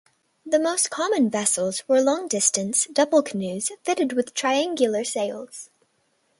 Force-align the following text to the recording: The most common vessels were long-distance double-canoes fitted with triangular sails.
The 0.43 0.57
most 0.57 0.89
common 0.89 1.29
vessels 1.29 1.83
were 1.87 2.01
long-distance 2.01 2.87
double-canoes 2.87 3.69
fitted 3.83 4.13
with 4.13 4.33
triangular 4.33 5.03
sails. 5.03 5.69